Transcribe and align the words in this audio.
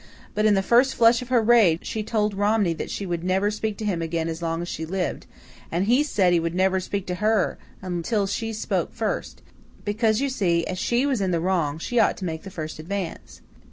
But, 0.33 0.47
in 0.47 0.55
the 0.55 0.63
first 0.63 0.95
flush 0.95 1.21
of 1.21 1.27
her 1.27 1.43
rage, 1.43 1.85
she 1.85 2.01
told 2.01 2.33
Romney 2.33 2.73
that 2.73 2.89
she 2.89 3.05
would 3.05 3.23
never 3.23 3.51
speak 3.51 3.77
to 3.77 3.85
him 3.85 4.01
again 4.01 4.29
as 4.29 4.41
long 4.41 4.63
as 4.63 4.67
she 4.67 4.83
lived. 4.83 5.27
And 5.71 5.85
HE 5.85 6.01
said 6.05 6.33
he 6.33 6.39
would 6.39 6.55
never 6.55 6.79
speak 6.79 7.05
to 7.05 7.15
her 7.21 7.59
until 7.83 8.25
she 8.25 8.51
spoke 8.51 8.95
first 8.95 9.43
because, 9.85 10.19
you 10.19 10.29
see, 10.29 10.65
as 10.65 10.79
she 10.79 11.05
was 11.05 11.21
in 11.21 11.29
the 11.29 11.39
wrong 11.39 11.77
she 11.77 11.99
ought 11.99 12.17
to 12.17 12.25
make 12.25 12.41
the 12.41 12.49
first 12.49 12.79
advance. 12.79 13.41